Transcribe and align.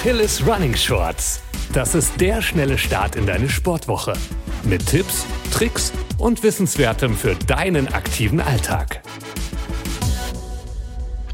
Achilles 0.00 0.46
Running 0.46 0.76
Shorts. 0.76 1.42
Das 1.72 1.96
ist 1.96 2.20
der 2.20 2.40
schnelle 2.40 2.78
Start 2.78 3.16
in 3.16 3.26
deine 3.26 3.48
Sportwoche. 3.48 4.12
Mit 4.62 4.86
Tipps, 4.86 5.26
Tricks 5.52 5.92
und 6.18 6.44
Wissenswertem 6.44 7.16
für 7.16 7.34
deinen 7.34 7.88
aktiven 7.88 8.40
Alltag. 8.40 9.02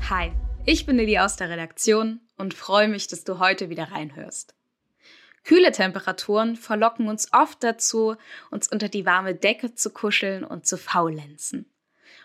Hi, 0.08 0.32
ich 0.64 0.86
bin 0.86 0.96
Lilly 0.96 1.18
aus 1.18 1.36
der 1.36 1.50
Redaktion 1.50 2.20
und 2.38 2.54
freue 2.54 2.88
mich, 2.88 3.06
dass 3.06 3.24
du 3.24 3.38
heute 3.38 3.68
wieder 3.68 3.92
reinhörst. 3.92 4.54
Kühle 5.44 5.70
Temperaturen 5.70 6.56
verlocken 6.56 7.08
uns 7.08 7.34
oft 7.34 7.62
dazu, 7.62 8.16
uns 8.50 8.66
unter 8.68 8.88
die 8.88 9.04
warme 9.04 9.34
Decke 9.34 9.74
zu 9.74 9.90
kuscheln 9.90 10.42
und 10.42 10.66
zu 10.66 10.78
faulenzen. 10.78 11.70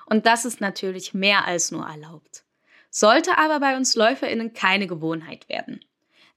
Und 0.06 0.26
das 0.26 0.46
ist 0.46 0.62
natürlich 0.62 1.14
mehr 1.14 1.44
als 1.44 1.72
nur 1.72 1.86
erlaubt. 1.86 2.46
Sollte 2.90 3.38
aber 3.38 3.60
bei 3.60 3.76
uns 3.76 3.96
LäuferInnen 3.96 4.54
keine 4.54 4.88
Gewohnheit 4.88 5.50
werden. 5.50 5.82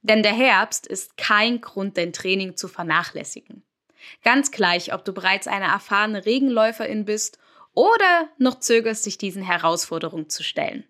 Denn 0.02 0.23
der 0.23 0.34
Herbst 0.34 0.87
ist 0.87 1.16
kein 1.16 1.61
Grund, 1.61 1.97
dein 1.97 2.12
Training 2.12 2.56
zu 2.56 2.69
vernachlässigen. 2.69 3.62
Ganz 4.25 4.51
gleich, 4.51 4.92
ob 4.92 5.05
du 5.05 5.12
bereits 5.12 5.47
eine 5.47 5.66
erfahrene 5.66 6.27
Regenläuferin 6.27 7.05
bist 7.05 7.38
oder 7.73 8.28
noch 8.37 8.59
zögerst, 8.59 9.06
dich 9.06 9.16
diesen 9.16 9.42
Herausforderungen 9.42 10.28
zu 10.28 10.42
stellen. 10.42 10.84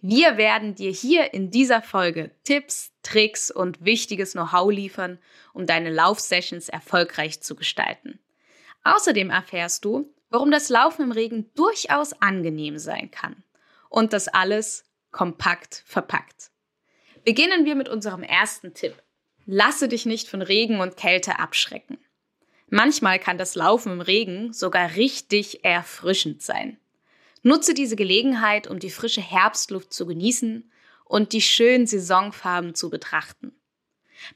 Wir 0.00 0.36
werden 0.36 0.74
dir 0.74 0.90
hier 0.90 1.32
in 1.32 1.50
dieser 1.50 1.80
Folge 1.80 2.30
Tipps, 2.42 2.92
Tricks 3.02 3.50
und 3.50 3.84
wichtiges 3.84 4.32
Know-how 4.32 4.70
liefern, 4.70 5.18
um 5.52 5.66
deine 5.66 5.90
Laufsessions 5.90 6.68
erfolgreich 6.68 7.40
zu 7.40 7.54
gestalten. 7.54 8.18
Außerdem 8.82 9.30
erfährst 9.30 9.84
du, 9.84 10.12
warum 10.28 10.50
das 10.50 10.68
Laufen 10.68 11.02
im 11.02 11.12
Regen 11.12 11.50
durchaus 11.54 12.12
angenehm 12.20 12.78
sein 12.78 13.10
kann. 13.10 13.44
Und 13.88 14.12
das 14.12 14.28
alles 14.28 14.84
kompakt 15.10 15.82
verpackt. 15.86 16.50
Beginnen 17.24 17.64
wir 17.64 17.74
mit 17.74 17.88
unserem 17.88 18.22
ersten 18.22 18.74
Tipp. 18.74 19.02
Lasse 19.46 19.88
dich 19.88 20.04
nicht 20.04 20.28
von 20.28 20.42
Regen 20.42 20.80
und 20.80 20.96
Kälte 20.96 21.38
abschrecken. 21.38 21.98
Manchmal 22.68 23.18
kann 23.18 23.38
das 23.38 23.54
Laufen 23.54 23.92
im 23.92 24.00
Regen 24.00 24.52
sogar 24.52 24.96
richtig 24.96 25.64
erfrischend 25.64 26.42
sein. 26.42 26.78
Nutze 27.42 27.74
diese 27.74 27.96
Gelegenheit, 27.96 28.66
um 28.66 28.78
die 28.78 28.90
frische 28.90 29.20
Herbstluft 29.20 29.92
zu 29.92 30.06
genießen 30.06 30.70
und 31.04 31.32
die 31.32 31.42
schönen 31.42 31.86
Saisonfarben 31.86 32.74
zu 32.74 32.90
betrachten. 32.90 33.52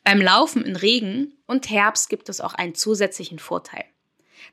Beim 0.05 0.21
Laufen 0.21 0.65
in 0.65 0.77
Regen 0.77 1.35
und 1.47 1.71
Herbst 1.71 2.09
gibt 2.09 2.29
es 2.29 2.41
auch 2.41 2.55
einen 2.55 2.75
zusätzlichen 2.75 3.39
Vorteil. 3.39 3.85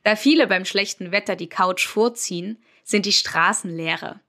Da 0.04 0.16
viele 0.16 0.48
beim 0.48 0.66
schlechten 0.66 1.12
Wetter 1.12 1.36
die 1.36 1.50
Couch 1.50 1.86
vorziehen, 1.86 2.62
sind 2.84 3.06
die 3.06 3.14
Straßen 3.14 3.76
leerer. 3.76 4.22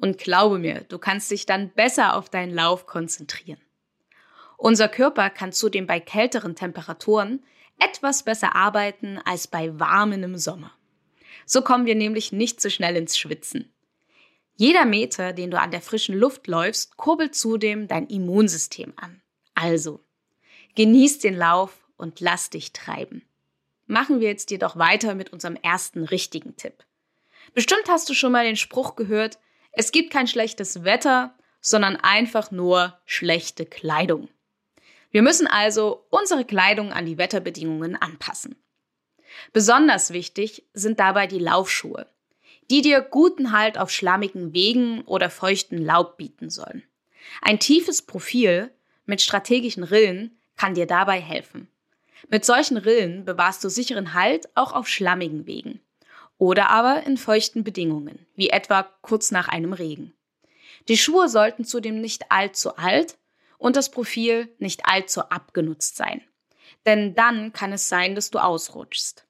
Und 0.00 0.18
glaube 0.18 0.58
mir, 0.58 0.84
du 0.88 0.98
kannst 0.98 1.30
dich 1.30 1.46
dann 1.46 1.70
besser 1.70 2.16
auf 2.16 2.30
deinen 2.30 2.54
Lauf 2.54 2.86
konzentrieren. 2.86 3.60
Unser 4.56 4.88
Körper 4.88 5.30
kann 5.30 5.52
zudem 5.52 5.86
bei 5.86 6.00
kälteren 6.00 6.54
Temperaturen 6.54 7.42
etwas 7.78 8.22
besser 8.22 8.54
arbeiten 8.54 9.18
als 9.24 9.46
bei 9.46 9.78
warmen 9.78 10.22
im 10.22 10.36
Sommer. 10.36 10.72
So 11.46 11.62
kommen 11.62 11.86
wir 11.86 11.94
nämlich 11.94 12.32
nicht 12.32 12.60
so 12.60 12.70
schnell 12.70 12.96
ins 12.96 13.18
Schwitzen. 13.18 13.72
Jeder 14.56 14.84
Meter, 14.84 15.32
den 15.32 15.50
du 15.50 15.58
an 15.58 15.70
der 15.70 15.80
frischen 15.80 16.14
Luft 16.16 16.46
läufst, 16.46 16.96
kurbelt 16.96 17.34
zudem 17.34 17.88
dein 17.88 18.06
Immunsystem 18.06 18.92
an. 18.96 19.22
Also, 19.54 20.00
genieß 20.76 21.18
den 21.18 21.36
Lauf 21.36 21.86
und 21.96 22.20
lass 22.20 22.50
dich 22.50 22.72
treiben 22.72 23.22
machen 23.90 24.20
wir 24.20 24.28
jetzt 24.28 24.50
jedoch 24.50 24.76
weiter 24.76 25.14
mit 25.14 25.32
unserem 25.32 25.56
ersten 25.56 26.04
richtigen 26.04 26.56
Tipp. 26.56 26.84
Bestimmt 27.52 27.88
hast 27.88 28.08
du 28.08 28.14
schon 28.14 28.32
mal 28.32 28.44
den 28.44 28.56
Spruch 28.56 28.96
gehört, 28.96 29.38
es 29.72 29.92
gibt 29.92 30.12
kein 30.12 30.26
schlechtes 30.26 30.84
Wetter, 30.84 31.34
sondern 31.60 31.96
einfach 31.96 32.50
nur 32.50 32.98
schlechte 33.04 33.66
Kleidung. 33.66 34.28
Wir 35.10 35.22
müssen 35.22 35.46
also 35.46 36.06
unsere 36.10 36.44
Kleidung 36.44 36.92
an 36.92 37.06
die 37.06 37.18
Wetterbedingungen 37.18 37.96
anpassen. 37.96 38.56
Besonders 39.52 40.12
wichtig 40.12 40.64
sind 40.72 41.00
dabei 41.00 41.26
die 41.26 41.38
Laufschuhe, 41.38 42.06
die 42.70 42.82
dir 42.82 43.00
guten 43.00 43.52
Halt 43.52 43.78
auf 43.78 43.90
schlammigen 43.90 44.52
Wegen 44.52 45.02
oder 45.02 45.30
feuchten 45.30 45.78
Laub 45.78 46.16
bieten 46.16 46.50
sollen. 46.50 46.82
Ein 47.42 47.58
tiefes 47.58 48.02
Profil 48.02 48.70
mit 49.06 49.20
strategischen 49.20 49.82
Rillen 49.82 50.38
kann 50.56 50.74
dir 50.74 50.86
dabei 50.86 51.20
helfen. 51.20 51.68
Mit 52.28 52.44
solchen 52.44 52.76
Rillen 52.76 53.24
bewahrst 53.24 53.64
du 53.64 53.68
sicheren 53.68 54.14
Halt 54.14 54.48
auch 54.54 54.72
auf 54.72 54.88
schlammigen 54.88 55.46
Wegen. 55.46 55.80
Oder 56.40 56.70
aber 56.70 57.02
in 57.02 57.18
feuchten 57.18 57.64
Bedingungen, 57.64 58.26
wie 58.34 58.48
etwa 58.48 58.84
kurz 59.02 59.30
nach 59.30 59.48
einem 59.48 59.74
Regen. 59.74 60.14
Die 60.88 60.96
Schuhe 60.96 61.28
sollten 61.28 61.66
zudem 61.66 62.00
nicht 62.00 62.32
allzu 62.32 62.76
alt 62.76 63.18
und 63.58 63.76
das 63.76 63.90
Profil 63.90 64.48
nicht 64.58 64.86
allzu 64.86 65.20
abgenutzt 65.20 65.96
sein. 65.96 66.22
Denn 66.86 67.14
dann 67.14 67.52
kann 67.52 67.74
es 67.74 67.90
sein, 67.90 68.14
dass 68.14 68.30
du 68.30 68.38
ausrutschst. 68.38 69.26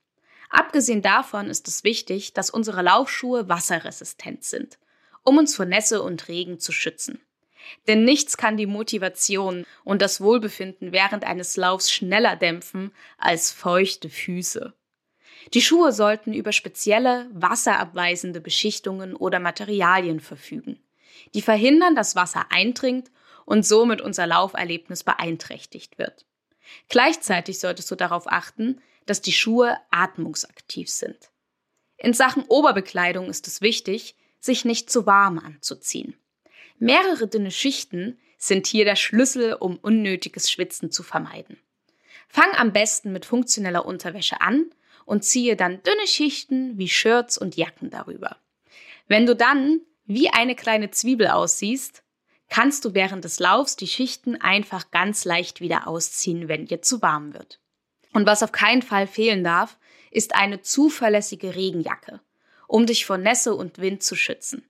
Abgesehen 0.50 1.02
davon 1.02 1.50
ist 1.50 1.66
es 1.66 1.82
wichtig, 1.82 2.32
dass 2.32 2.48
unsere 2.48 2.82
Laufschuhe 2.82 3.48
wasserresistent 3.48 4.44
sind, 4.44 4.78
um 5.24 5.36
uns 5.36 5.56
vor 5.56 5.66
Nässe 5.66 6.02
und 6.02 6.28
Regen 6.28 6.60
zu 6.60 6.70
schützen. 6.70 7.20
Denn 7.88 8.04
nichts 8.04 8.36
kann 8.36 8.56
die 8.56 8.66
Motivation 8.66 9.66
und 9.82 10.00
das 10.00 10.20
Wohlbefinden 10.20 10.92
während 10.92 11.24
eines 11.24 11.56
Laufs 11.56 11.90
schneller 11.90 12.36
dämpfen 12.36 12.92
als 13.18 13.50
feuchte 13.50 14.08
Füße. 14.08 14.74
Die 15.54 15.62
Schuhe 15.62 15.92
sollten 15.92 16.32
über 16.32 16.52
spezielle, 16.52 17.28
wasserabweisende 17.32 18.40
Beschichtungen 18.40 19.14
oder 19.16 19.40
Materialien 19.40 20.20
verfügen, 20.20 20.78
die 21.34 21.42
verhindern, 21.42 21.94
dass 21.94 22.16
Wasser 22.16 22.46
eindringt 22.50 23.10
und 23.46 23.66
somit 23.66 24.00
unser 24.00 24.26
Lauferlebnis 24.26 25.02
beeinträchtigt 25.02 25.98
wird. 25.98 26.26
Gleichzeitig 26.88 27.58
solltest 27.58 27.90
du 27.90 27.96
darauf 27.96 28.30
achten, 28.30 28.80
dass 29.06 29.20
die 29.20 29.32
Schuhe 29.32 29.76
atmungsaktiv 29.90 30.88
sind. 30.88 31.30
In 31.96 32.14
Sachen 32.14 32.44
Oberbekleidung 32.44 33.28
ist 33.28 33.48
es 33.48 33.60
wichtig, 33.60 34.14
sich 34.38 34.64
nicht 34.64 34.88
zu 34.88 35.06
warm 35.06 35.38
anzuziehen. 35.38 36.16
Mehrere 36.78 37.26
dünne 37.26 37.50
Schichten 37.50 38.18
sind 38.38 38.66
hier 38.66 38.84
der 38.84 38.96
Schlüssel, 38.96 39.54
um 39.54 39.76
unnötiges 39.76 40.50
Schwitzen 40.50 40.90
zu 40.90 41.02
vermeiden. 41.02 41.58
Fang 42.28 42.50
am 42.56 42.72
besten 42.72 43.12
mit 43.12 43.26
funktioneller 43.26 43.84
Unterwäsche 43.84 44.40
an 44.40 44.70
und 45.10 45.24
ziehe 45.24 45.56
dann 45.56 45.82
dünne 45.82 46.06
Schichten 46.06 46.78
wie 46.78 46.88
Shirts 46.88 47.36
und 47.36 47.56
Jacken 47.56 47.90
darüber. 47.90 48.36
Wenn 49.08 49.26
du 49.26 49.34
dann 49.34 49.80
wie 50.04 50.30
eine 50.30 50.54
kleine 50.54 50.92
Zwiebel 50.92 51.26
aussiehst, 51.26 52.04
kannst 52.48 52.84
du 52.84 52.94
während 52.94 53.24
des 53.24 53.40
Laufs 53.40 53.74
die 53.74 53.88
Schichten 53.88 54.40
einfach 54.40 54.92
ganz 54.92 55.24
leicht 55.24 55.60
wieder 55.60 55.88
ausziehen, 55.88 56.46
wenn 56.46 56.66
dir 56.66 56.80
zu 56.80 57.02
warm 57.02 57.34
wird. 57.34 57.58
Und 58.12 58.24
was 58.24 58.44
auf 58.44 58.52
keinen 58.52 58.82
Fall 58.82 59.08
fehlen 59.08 59.42
darf, 59.42 59.78
ist 60.12 60.36
eine 60.36 60.60
zuverlässige 60.60 61.56
Regenjacke, 61.56 62.20
um 62.68 62.86
dich 62.86 63.04
vor 63.04 63.18
Nässe 63.18 63.56
und 63.56 63.78
Wind 63.78 64.04
zu 64.04 64.14
schützen. 64.14 64.64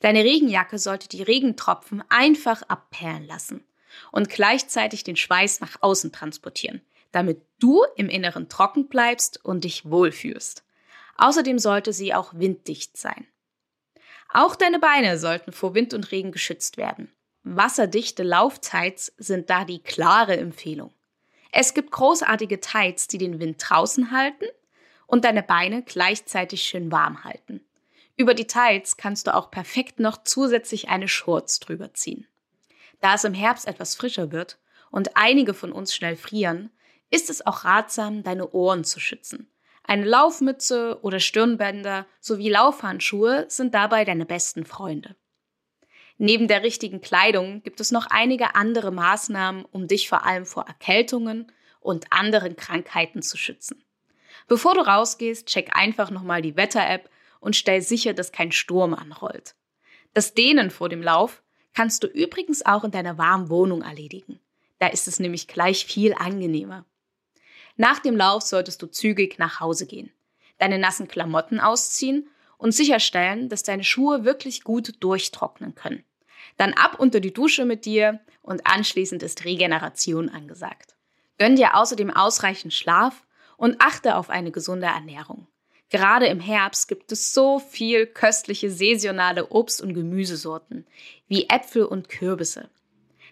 Deine 0.00 0.24
Regenjacke 0.24 0.78
sollte 0.78 1.10
die 1.10 1.22
Regentropfen 1.22 2.02
einfach 2.08 2.62
abperlen 2.62 3.26
lassen 3.26 3.62
und 4.12 4.30
gleichzeitig 4.30 5.04
den 5.04 5.16
Schweiß 5.16 5.60
nach 5.60 5.82
außen 5.82 6.10
transportieren, 6.10 6.80
damit 7.14 7.42
du 7.60 7.84
im 7.96 8.08
Inneren 8.08 8.48
trocken 8.48 8.88
bleibst 8.88 9.44
und 9.44 9.64
dich 9.64 9.88
wohlfühlst. 9.88 10.64
Außerdem 11.16 11.58
sollte 11.58 11.92
sie 11.92 12.12
auch 12.12 12.34
winddicht 12.34 12.96
sein. 12.96 13.26
Auch 14.32 14.56
deine 14.56 14.80
Beine 14.80 15.16
sollten 15.18 15.52
vor 15.52 15.74
Wind 15.74 15.94
und 15.94 16.10
Regen 16.10 16.32
geschützt 16.32 16.76
werden. 16.76 17.12
Wasserdichte 17.44 18.24
Lauftights 18.24 19.12
sind 19.16 19.48
da 19.48 19.64
die 19.64 19.78
klare 19.78 20.36
Empfehlung. 20.36 20.92
Es 21.52 21.72
gibt 21.72 21.92
großartige 21.92 22.58
Tights, 22.58 23.06
die 23.06 23.18
den 23.18 23.38
Wind 23.38 23.58
draußen 23.60 24.10
halten 24.10 24.46
und 25.06 25.24
deine 25.24 25.44
Beine 25.44 25.82
gleichzeitig 25.82 26.64
schön 26.64 26.90
warm 26.90 27.22
halten. 27.22 27.60
Über 28.16 28.34
die 28.34 28.48
Tights 28.48 28.96
kannst 28.96 29.28
du 29.28 29.34
auch 29.34 29.52
perfekt 29.52 30.00
noch 30.00 30.24
zusätzlich 30.24 30.88
eine 30.88 31.06
Shorts 31.06 31.60
drüber 31.60 31.94
ziehen. 31.94 32.26
Da 33.00 33.14
es 33.14 33.24
im 33.24 33.34
Herbst 33.34 33.68
etwas 33.68 33.94
frischer 33.94 34.32
wird 34.32 34.58
und 34.90 35.16
einige 35.16 35.54
von 35.54 35.70
uns 35.70 35.94
schnell 35.94 36.16
frieren, 36.16 36.70
ist 37.14 37.30
es 37.30 37.46
auch 37.46 37.64
ratsam, 37.64 38.24
deine 38.24 38.50
Ohren 38.50 38.82
zu 38.82 38.98
schützen. 38.98 39.48
Eine 39.84 40.04
Laufmütze 40.04 40.98
oder 41.02 41.20
Stirnbänder 41.20 42.06
sowie 42.20 42.48
Laufhandschuhe 42.48 43.46
sind 43.48 43.74
dabei 43.74 44.04
deine 44.04 44.26
besten 44.26 44.66
Freunde. 44.66 45.14
Neben 46.18 46.48
der 46.48 46.62
richtigen 46.62 47.00
Kleidung 47.00 47.62
gibt 47.62 47.80
es 47.80 47.92
noch 47.92 48.06
einige 48.06 48.54
andere 48.56 48.90
Maßnahmen, 48.90 49.64
um 49.64 49.86
dich 49.86 50.08
vor 50.08 50.24
allem 50.24 50.44
vor 50.44 50.66
Erkältungen 50.66 51.52
und 51.80 52.12
anderen 52.12 52.56
Krankheiten 52.56 53.22
zu 53.22 53.36
schützen. 53.36 53.84
Bevor 54.48 54.74
du 54.74 54.80
rausgehst, 54.80 55.46
check 55.46 55.76
einfach 55.76 56.10
nochmal 56.10 56.42
die 56.42 56.56
Wetter-App 56.56 57.08
und 57.40 57.54
stell 57.54 57.80
sicher, 57.82 58.14
dass 58.14 58.32
kein 58.32 58.52
Sturm 58.52 58.94
anrollt. 58.94 59.54
Das 60.14 60.34
Dehnen 60.34 60.70
vor 60.70 60.88
dem 60.88 61.02
Lauf 61.02 61.42
kannst 61.74 62.02
du 62.02 62.06
übrigens 62.06 62.64
auch 62.64 62.84
in 62.84 62.90
deiner 62.90 63.18
warmen 63.18 63.50
Wohnung 63.50 63.82
erledigen. 63.82 64.40
Da 64.78 64.88
ist 64.88 65.08
es 65.08 65.20
nämlich 65.20 65.46
gleich 65.46 65.86
viel 65.86 66.14
angenehmer. 66.14 66.84
Nach 67.76 67.98
dem 67.98 68.16
Lauf 68.16 68.42
solltest 68.42 68.82
du 68.82 68.86
zügig 68.86 69.38
nach 69.38 69.60
Hause 69.60 69.86
gehen, 69.86 70.12
deine 70.58 70.78
nassen 70.78 71.08
Klamotten 71.08 71.60
ausziehen 71.60 72.28
und 72.56 72.72
sicherstellen, 72.72 73.48
dass 73.48 73.62
deine 73.62 73.84
Schuhe 73.84 74.24
wirklich 74.24 74.62
gut 74.62 74.94
durchtrocknen 75.00 75.74
können. 75.74 76.04
Dann 76.56 76.72
ab 76.72 77.00
unter 77.00 77.20
die 77.20 77.32
Dusche 77.32 77.64
mit 77.64 77.84
dir 77.84 78.20
und 78.42 78.66
anschließend 78.66 79.22
ist 79.22 79.44
Regeneration 79.44 80.28
angesagt. 80.28 80.94
Gönn 81.38 81.56
dir 81.56 81.76
außerdem 81.76 82.10
ausreichend 82.10 82.72
Schlaf 82.72 83.26
und 83.56 83.80
achte 83.80 84.16
auf 84.16 84.30
eine 84.30 84.52
gesunde 84.52 84.86
Ernährung. 84.86 85.48
Gerade 85.90 86.26
im 86.26 86.40
Herbst 86.40 86.88
gibt 86.88 87.12
es 87.12 87.32
so 87.32 87.58
viel 87.58 88.06
köstliche 88.06 88.70
saisonale 88.70 89.48
Obst- 89.50 89.82
und 89.82 89.94
Gemüsesorten 89.94 90.86
wie 91.28 91.48
Äpfel 91.48 91.84
und 91.84 92.08
Kürbisse. 92.08 92.68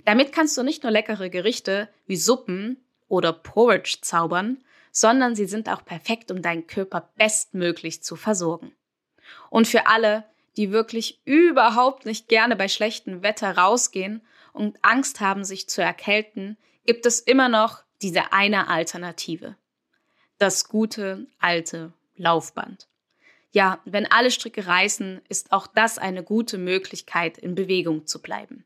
Damit 0.05 0.33
kannst 0.33 0.57
du 0.57 0.63
nicht 0.63 0.83
nur 0.83 0.93
leckere 0.93 1.31
Gerichte 1.31 1.89
wie 2.07 2.17
Suppen 2.17 2.77
oder 3.13 3.35
Porridge 3.35 3.99
zaubern, 4.01 4.65
sondern 4.91 5.37
sie 5.37 5.45
sind 5.45 5.69
auch 5.69 5.85
perfekt, 5.85 6.31
um 6.31 6.41
deinen 6.41 6.67
Körper 6.67 7.11
bestmöglich 7.19 8.03
zu 8.03 8.17
versorgen. 8.17 8.73
Und 9.51 9.69
für 9.69 9.87
alle, 9.87 10.25
die 10.57 10.73
wirklich 10.73 11.21
überhaupt 11.27 12.07
nicht 12.07 12.29
gerne 12.29 12.57
bei 12.57 12.69
schlechtem 12.69 13.23
Wetter 13.23 13.59
rausgehen 13.59 14.23
und 14.55 14.79
Angst 14.81 15.21
haben, 15.21 15.45
sich 15.45 15.69
zu 15.69 15.83
erkälten, 15.83 16.57
gibt 16.87 17.05
es 17.05 17.21
immer 17.21 17.51
noch 17.51 17.83
diese 18.01 18.33
eine 18.33 18.69
Alternative. 18.69 19.57
Das 20.39 20.69
gute 20.69 21.27
alte 21.39 21.93
Laufband. 22.17 22.89
Ja, 23.51 23.81
wenn 23.85 24.11
alle 24.11 24.31
Stricke 24.31 24.67
reißen, 24.67 25.21
ist 25.29 25.53
auch 25.53 25.67
das 25.67 25.99
eine 25.99 26.23
gute 26.23 26.57
Möglichkeit, 26.57 27.37
in 27.37 27.55
Bewegung 27.55 28.07
zu 28.07 28.23
bleiben. 28.23 28.65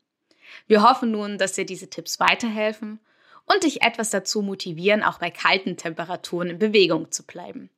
Wir 0.69 0.89
hoffen 0.89 1.11
nun, 1.11 1.37
dass 1.37 1.55
dir 1.55 1.67
diese 1.67 1.91
Tipps 1.91 2.21
weiterhelfen 2.21 3.01
und 3.47 3.65
dich 3.65 3.83
etwas 3.83 4.11
dazu 4.11 4.43
motivieren, 4.43 5.03
auch 5.03 5.19
bei 5.19 5.31
kalten 5.31 5.77
Temperaturen 5.77 6.51
in 6.51 6.59
Bewegung 6.59 7.11
zu 7.11 7.25
bleiben. 7.25 7.71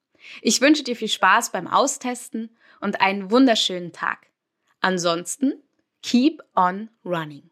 Ich 0.43 0.61
wünsche 0.61 0.83
dir 0.83 0.97
viel 0.97 1.09
Spaß 1.09 1.53
beim 1.53 1.69
Austesten 1.69 2.57
und 2.81 3.01
einen 3.01 3.31
wunderschönen 3.31 3.93
Tag. 3.93 4.27
Ansonsten, 4.81 5.55
keep 6.03 6.43
on 6.55 6.91
running. 7.05 7.51